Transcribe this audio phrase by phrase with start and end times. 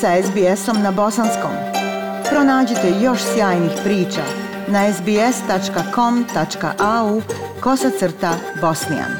[0.00, 1.50] sa SBS-om na bosanskom.
[2.30, 4.22] Pronađite još sjajnih priča
[4.68, 6.42] na sbs.com.au
[7.60, 9.10] kosacrta bosnijan.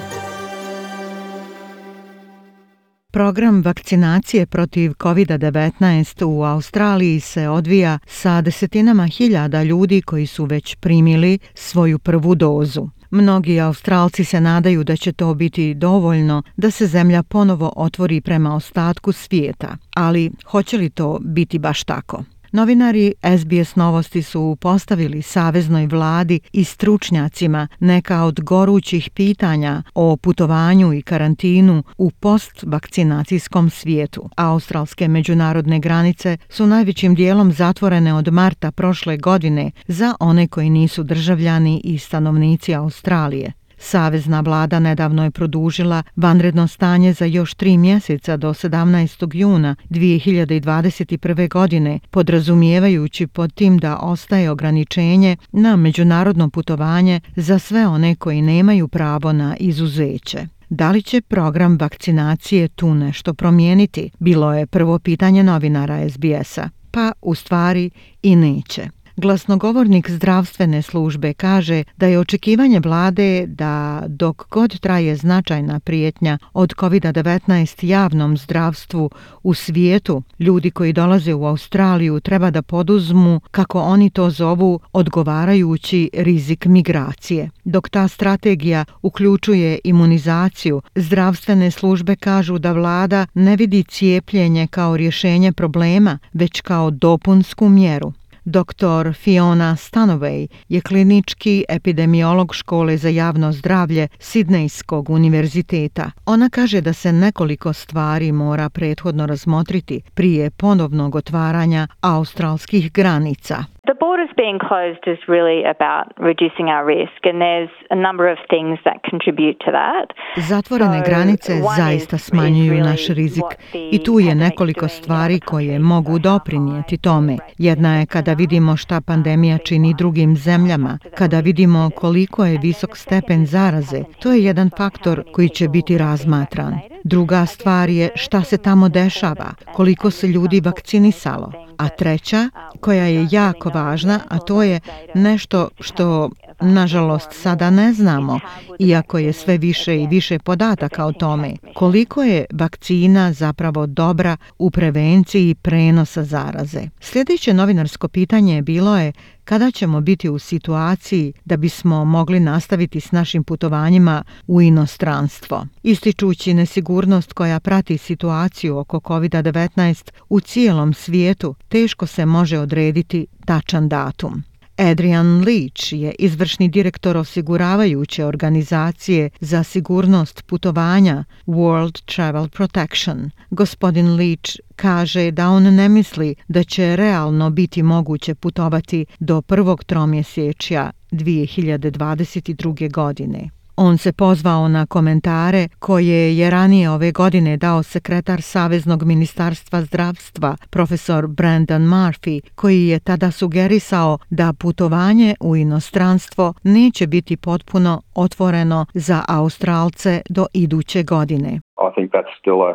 [3.12, 10.76] Program vakcinacije protiv COVID-19 u Australiji se odvija sa desetinama hiljada ljudi koji su već
[10.76, 12.88] primili svoju prvu dozu.
[13.10, 18.54] Mnogi Australci se nadaju da će to biti dovoljno da se zemlja ponovo otvori prema
[18.54, 22.24] ostatku svijeta, ali hoće li to biti baš tako?
[22.52, 30.92] Novinari SBS Novosti su postavili saveznoj vladi i stručnjacima neka od gorućih pitanja o putovanju
[30.92, 34.30] i karantinu u postvakcinacijskom svijetu.
[34.36, 41.02] Australske međunarodne granice su najvećim dijelom zatvorene od marta prošle godine za one koji nisu
[41.02, 43.52] državljani i stanovnici Australije.
[43.78, 49.36] Savezna vlada nedavno je produžila vanredno stanje za još tri mjeseca do 17.
[49.36, 51.48] juna 2021.
[51.48, 58.88] godine, podrazumijevajući pod tim da ostaje ograničenje na međunarodno putovanje za sve one koji nemaju
[58.88, 60.46] pravo na izuzeće.
[60.68, 64.10] Da li će program vakcinacije tu nešto promijeniti?
[64.18, 66.68] Bilo je prvo pitanje novinara SBS-a.
[66.90, 67.90] Pa u stvari
[68.22, 68.95] i neće.
[69.18, 76.74] Glasnogovornik zdravstvene službe kaže da je očekivanje vlade da dok god traje značajna prijetnja od
[76.74, 79.10] COVID-19 javnom zdravstvu
[79.42, 86.10] u svijetu, ljudi koji dolaze u Australiju treba da poduzmu, kako oni to zovu, odgovarajući
[86.12, 87.50] rizik migracije.
[87.64, 95.52] Dok ta strategija uključuje imunizaciju, zdravstvene službe kažu da vlada ne vidi cijepljenje kao rješenje
[95.52, 98.12] problema, već kao dopunsku mjeru.
[98.48, 99.12] Dr.
[99.12, 106.10] Fiona Stanovej je klinički epidemiolog škole za javno zdravlje Sidnejskog univerziteta.
[106.26, 113.64] Ona kaže da se nekoliko stvari mora prethodno razmotriti prije ponovnog otvaranja australskih granica.
[113.90, 118.38] The borders being closed is really about reducing our risk and there's a number of
[118.54, 120.06] things that contribute to that.
[120.36, 123.50] Zatvorene granice zaista smanjuju naš rizik
[123.92, 127.36] i tu je nekoliko stvari koje mogu doprinijeti tome.
[127.58, 133.46] Jedna je kada vidimo šta pandemija čini drugim zemljama, kada vidimo koliko je visok stepen
[133.46, 136.78] zaraze, to je jedan faktor koji će biti razmatran.
[137.04, 141.52] Druga stvar je šta se tamo dešava, koliko se ljudi vakcinisalo.
[141.78, 144.80] A treća, koja je jako važna, a to je
[145.14, 146.30] nešto što
[146.60, 148.40] nažalost sada ne znamo,
[148.78, 154.70] iako je sve više i više podataka o tome, koliko je vakcina zapravo dobra u
[154.70, 156.88] prevenciji prenosa zaraze.
[157.00, 159.12] Sljedeće novinarsko pitanje bilo je
[159.44, 165.66] kada ćemo biti u situaciji da bismo mogli nastaviti s našim putovanjima u inostranstvo.
[165.82, 173.88] Ističući nesigurnost koja prati situaciju oko COVID-19 u cijelom svijetu, teško se može odrediti tačan
[173.88, 174.55] datum.
[174.78, 183.30] Adrian Leach je izvršni direktor osiguravajuće organizacije za sigurnost putovanja World Travel Protection.
[183.50, 189.84] Gospodin Leach kaže da on ne misli da će realno biti moguće putovati do prvog
[189.84, 192.92] tromjesečja 2022.
[192.92, 193.55] godine.
[193.78, 200.56] On se pozvao na komentare koje je ranije ove godine dao sekretar Saveznog ministarstva zdravstva,
[200.70, 208.86] profesor Brandon Murphy, koji je tada sugerisao da putovanje u inostranstvo neće biti potpuno otvoreno
[208.94, 211.50] za Australce do iduće godine.
[211.86, 212.72] I think that's still a,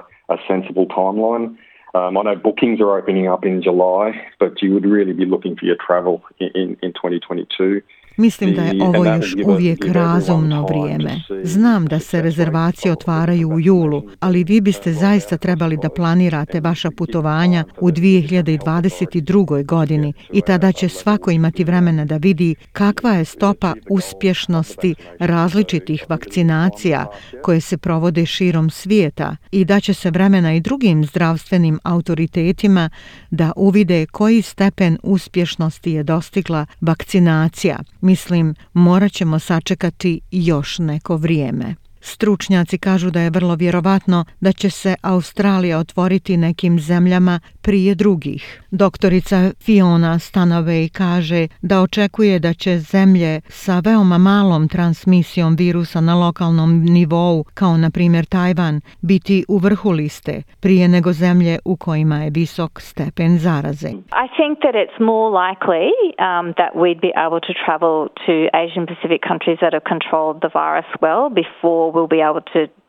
[0.47, 1.45] sensible timeline.
[1.93, 4.05] Um, I know bookings are opening up in July,
[4.39, 7.81] but you would really be looking for your travel in, in, in 2022.
[8.17, 11.23] Mislim da je ovo još uvijek razumno vrijeme.
[11.43, 16.91] Znam da se rezervacije otvaraju u julu, ali vi biste zaista trebali da planirate vaša
[16.91, 19.65] putovanja u 2022.
[19.65, 27.05] godini i tada će svako imati vremena da vidi kakva je stopa uspješnosti različitih vakcinacija
[27.43, 32.89] koje se provode širom svijeta i da će se vremena i drugim zdravstvenim autoritetima
[33.31, 37.79] da uvide koji stepen uspješnosti je dostigla vakcinacija.
[38.01, 41.75] Mislim, morat ćemo sačekati još neko vrijeme.
[42.01, 48.61] Stručnjaci kažu da je vrlo vjerovatno da će se Australija otvoriti nekim zemljama prije drugih.
[48.71, 56.15] Doktorica Fiona Stanovej kaže da očekuje da će zemlje sa veoma malom transmisijom virusa na
[56.15, 62.17] lokalnom nivou, kao na primjer Tajvan, biti u vrhu liste prije nego zemlje u kojima
[62.23, 63.91] je visok stepen zaraze.
[64.25, 65.87] I think that it's more likely
[66.29, 70.51] um, that we'd be able to travel to Asian Pacific countries that have controlled the
[70.61, 72.80] virus well before we'll be able to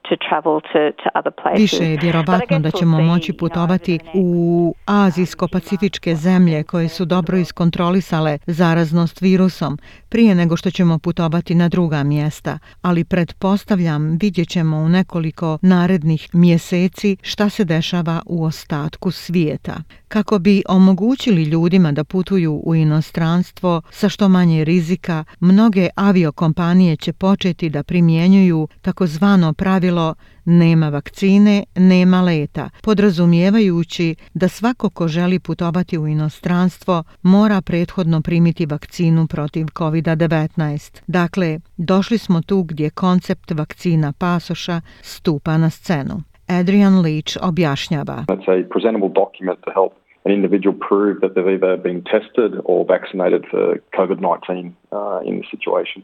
[1.56, 9.20] Više je vjerovatno da ćemo moći putovati u azijsko-pacifičke zemlje koje su dobro iskontrolisale zaraznost
[9.20, 9.78] virusom
[10.08, 16.28] prije nego što ćemo putovati na druga mjesta, ali pretpostavljam vidjet ćemo u nekoliko narednih
[16.32, 19.74] mjeseci šta se dešava u ostatku svijeta.
[20.12, 27.12] Kako bi omogućili ljudima da putuju u inostranstvo sa što manje rizika, mnoge aviokompanije će
[27.12, 30.14] početi da primjenjuju takozvano pravilo
[30.44, 38.66] nema vakcine, nema leta, podrazumijevajući da svako ko želi putovati u inostranstvo mora prethodno primiti
[38.66, 41.02] vakcinu protiv COVID-19.
[41.06, 46.22] Dakle, došli smo tu gdje koncept vakcina pasoša stupa na scenu.
[46.48, 48.24] Adrian Leach objašnjava.
[49.74, 55.38] Help an individual prove that they've either been tested or vaccinated for COVID-19 uh, in
[55.40, 56.02] the situation.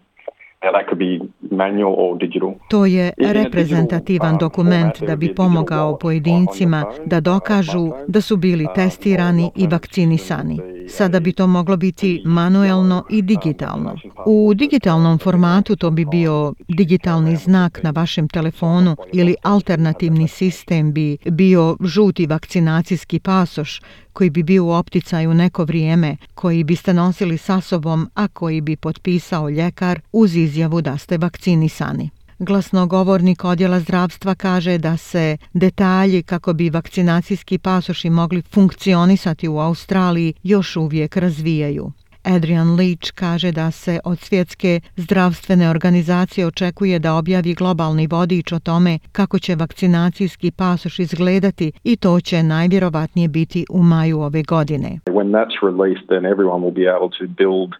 [2.70, 8.74] To je reprezentativan um, dokument da bi pomogao pojedincima da dokažu da su bili um,
[8.74, 10.77] testirani i vakcinisani.
[10.90, 13.94] Sada bi to moglo biti manuelno i digitalno.
[14.26, 21.18] U digitalnom formatu to bi bio digitalni znak na vašem telefonu ili alternativni sistem bi
[21.30, 23.80] bio žuti vakcinacijski pasoš
[24.12, 28.76] koji bi bio u opticaju neko vrijeme, koji biste nosili sa sobom, a koji bi
[28.76, 32.10] potpisao ljekar uz izjavu da ste vakcinisani.
[32.40, 40.34] Glasnogovornik odjela zdravstva kaže da se detalji kako bi vakcinacijski pasoši mogli funkcionisati u Australiji
[40.42, 41.92] još uvijek razvijaju.
[42.24, 48.58] Adrian Leach kaže da se od svjetske zdravstvene organizacije očekuje da objavi globalni vodič o
[48.58, 55.00] tome kako će vakcinacijski pasoš izgledati i to će najvjerovatnije biti u maju ove godine.
[55.06, 57.70] When that's released, then everyone will be able to build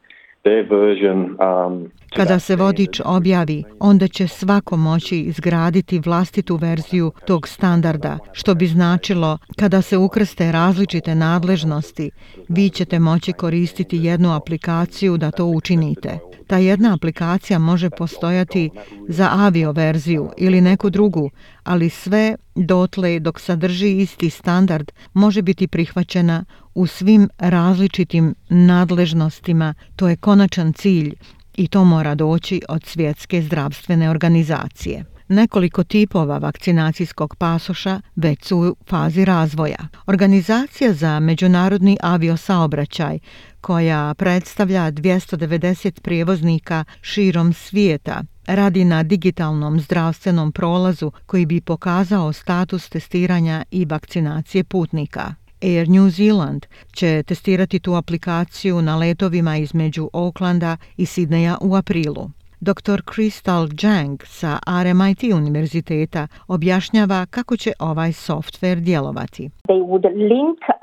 [2.17, 8.67] Kada se vodič objavi, onda će svako moći izgraditi vlastitu verziju tog standarda, što bi
[8.67, 12.11] značilo kada se ukrste različite nadležnosti,
[12.49, 16.19] vi ćete moći koristiti jednu aplikaciju da to učinite.
[16.47, 18.71] Ta jedna aplikacija može postojati
[19.09, 21.31] za avio verziju ili neku drugu,
[21.69, 26.44] ali sve dotle dok sadrži isti standard može biti prihvaćena
[26.75, 29.75] u svim različitim nadležnostima.
[29.97, 31.15] To je konačan cilj
[31.56, 35.05] i to mora doći od svjetske zdravstvene organizacije.
[35.29, 39.88] Nekoliko tipova vakcinacijskog pasoša već su u fazi razvoja.
[40.06, 43.19] Organizacija za međunarodni aviosaobraćaj
[43.61, 52.89] koja predstavlja 290 prijevoznika širom svijeta radi na digitalnom zdravstvenom prolazu koji bi pokazao status
[52.89, 55.35] testiranja i vakcinacije putnika.
[55.62, 62.31] Air New Zealand će testirati tu aplikaciju na letovima između Aucklanda i Sidneja u aprilu.
[62.60, 63.02] Dr.
[63.02, 69.50] Crystal Jang sa RMIT univerziteta objašnjava kako će ovaj software djelovati.
[69.69, 70.75] They would link uh,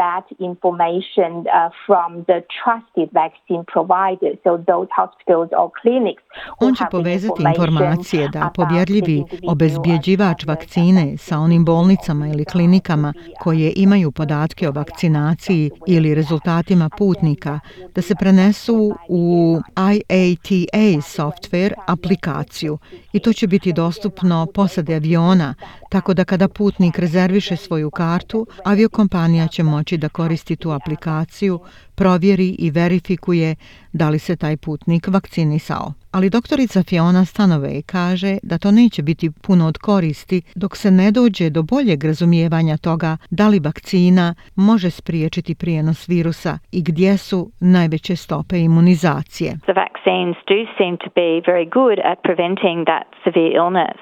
[0.00, 1.46] that information uh,
[1.86, 6.22] from the trusted vaccine provider, so those hospitals or clinics.
[6.60, 14.12] On će povezati informacije da povjerljivi obezbjeđivač vakcine sa onim bolnicama ili klinikama koje imaju
[14.12, 17.60] podatke o vakcinaciji ili rezultatima putnika
[17.94, 19.56] da se prenesu u
[19.92, 22.78] IATA software aplikaciju
[23.12, 25.54] i to će biti dostupno posade aviona,
[25.94, 31.60] tako da kada putnik rezerviše svoju kartu, aviokompanija će moći da koristi tu aplikaciju,
[31.94, 33.54] provjeri i verifikuje
[33.92, 35.92] da li se taj putnik vakcinisao.
[36.12, 41.10] Ali doktorica Fiona Stanove kaže da to neće biti puno od koristi dok se ne
[41.10, 47.50] dođe do boljeg razumijevanja toga da li vakcina može spriječiti prijenos virusa i gdje su
[47.60, 49.50] najveće stope imunizacije.
[49.50, 54.00] The vaccines do seem to be very good at preventing that severe illness.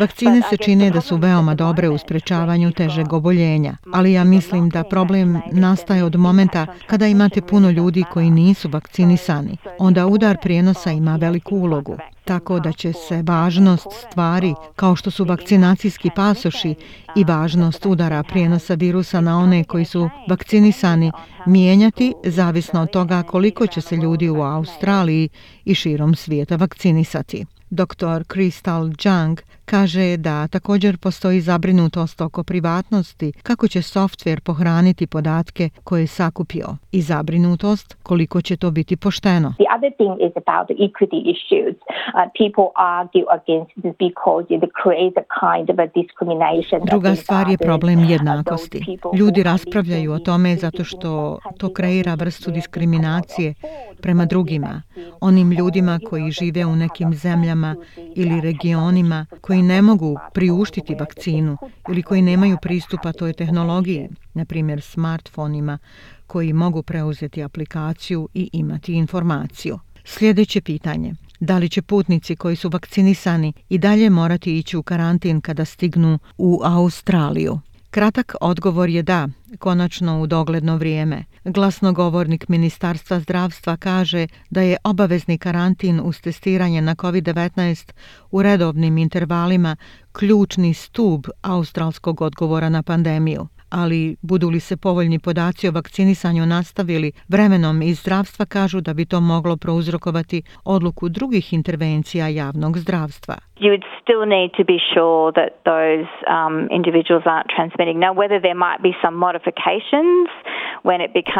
[0.00, 4.84] Vakcine se čine da su veoma dobre u sprečavanju težeg oboljenja, ali ja mislim da
[4.84, 9.56] problem nastaje od momenta kada imate puno ljudi koji nisu vakcinisani.
[9.78, 15.24] Onda udar prijenosa ima veliku ulogu, tako da će se važnost stvari kao što su
[15.24, 16.74] vakcinacijski pasoši
[17.16, 21.12] i važnost udara prijenosa virusa na one koji su vakcinisani
[21.46, 25.28] mijenjati zavisno od toga koliko će se ljudi u Australiji
[25.64, 27.46] i širom svijeta vakcinisati.
[27.70, 28.24] Dr.
[28.26, 36.00] Crystal Jung kaže da također postoji zabrinutost oko privatnosti kako će softver pohraniti podatke koje
[36.00, 39.48] je sakupio i zabrinutost koliko će to biti pošteno.
[39.62, 41.76] The other thing is about the equity issues.
[41.80, 46.78] Uh, people argue against this because it creates a kind of a discrimination.
[46.92, 48.78] Druga stvar je problem jednakosti.
[49.18, 53.54] Ljudi raspravljaju o tome zato što to kreira vrstu diskriminacije
[54.02, 54.82] prema drugima,
[55.20, 57.76] onim ljudima koji žive u nekim zemljama zemljama
[58.14, 61.56] ili regionima koji ne mogu priuštiti vakcinu
[61.88, 65.78] ili koji nemaju pristupa toj tehnologiji, na primjer smartfonima
[66.26, 69.78] koji mogu preuzeti aplikaciju i imati informaciju.
[70.04, 71.14] Sljedeće pitanje.
[71.40, 76.18] Da li će putnici koji su vakcinisani i dalje morati ići u karantin kada stignu
[76.38, 77.60] u Australiju?
[77.90, 79.28] Kratak odgovor je da,
[79.58, 81.24] konačno u dogledno vrijeme.
[81.44, 87.92] Glasnogovornik Ministarstva zdravstva kaže da je obavezni karantin uz testiranje na COVID-19
[88.30, 89.76] u redovnim intervalima
[90.12, 97.12] ključni stub australskog odgovora na pandemiju ali budu li se povoljni podaci o vakcinisanju nastavili
[97.28, 103.34] vremenom iz zdravstva kažu da bi to moglo prouzrokovati odluku drugih intervencija javnog zdravstva.
[103.64, 107.96] You would still need to be sure that those um, individuals aren't transmitting.
[108.06, 110.26] Now, whether there might be some modifications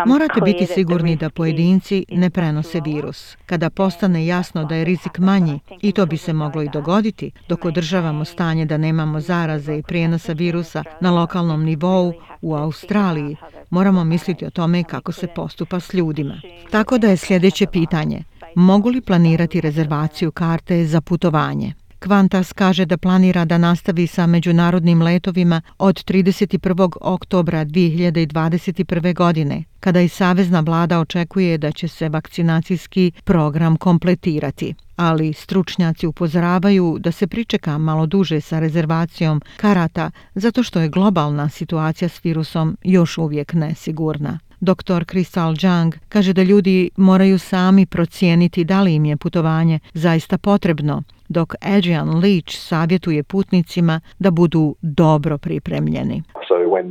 [0.07, 3.37] Morate biti sigurni da pojedinci ne prenose virus.
[3.47, 7.65] Kada postane jasno da je rizik manji, i to bi se moglo i dogoditi, dok
[7.65, 13.37] održavamo stanje da nemamo zaraze i prijenosa virusa na lokalnom nivou u Australiji,
[13.71, 16.35] moramo misliti o tome kako se postupa s ljudima.
[16.71, 18.23] Tako da je sljedeće pitanje,
[18.55, 21.75] mogu li planirati rezervaciju karte za putovanje?
[22.00, 26.97] Kvantas kaže da planira da nastavi sa međunarodnim letovima od 31.
[27.00, 29.14] oktobra 2021.
[29.14, 34.75] godine, kada i Savezna vlada očekuje da će se vakcinacijski program kompletirati.
[34.97, 41.49] Ali stručnjaci upozoravaju da se pričeka malo duže sa rezervacijom karata zato što je globalna
[41.49, 44.38] situacija s virusom još uvijek nesigurna.
[44.61, 45.05] Dr.
[45.05, 51.02] Crystal Jung kaže da ljudi moraju sami procijeniti da li im je putovanje zaista potrebno,
[51.29, 56.23] dok Adrian Leach savjetuje putnicima da budu dobro pripremljeni.
[56.49, 56.87] So when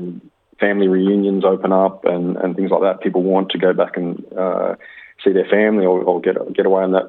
[0.59, 4.09] family reunions open up and, and things like that, people want to go back and
[4.31, 4.75] uh,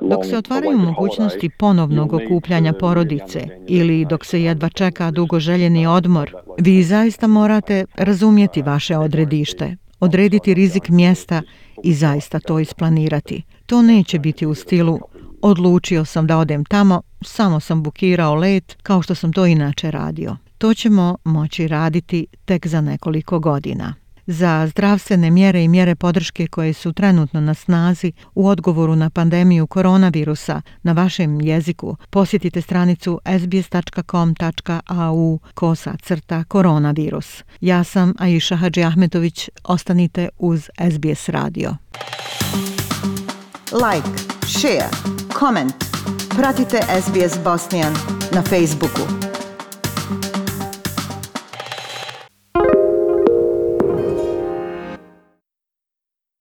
[0.00, 6.31] dok se otvaraju mogućnosti ponovnog okupljanja porodice ili dok se jedva čeka dugo željeni odmor,
[6.59, 11.42] vi zaista morate razumjeti vaše odredište odrediti rizik mjesta
[11.85, 13.42] i zaista to isplanirati.
[13.66, 15.00] To neće biti u stilu
[15.42, 20.37] odlučio sam da odem tamo, samo sam bukirao let kao što sam to inače radio.
[20.59, 23.95] To ćemo moći raditi tek za nekoliko godina
[24.27, 29.67] za zdravstvene mjere i mjere podrške koje su trenutno na snazi u odgovoru na pandemiju
[29.67, 33.79] koronavirusa na vašem jeziku, posjetite stranicu sbs.com.au
[35.55, 37.45] kosa crta koronavirus.
[37.61, 41.77] Ja sam Aisha Hadži Ahmetović, ostanite uz SBS radio.
[43.73, 44.09] Like,
[44.47, 44.89] share,
[45.39, 45.75] comment.
[46.37, 47.95] Pratite SBS Bosnian
[48.33, 49.30] na Facebooku.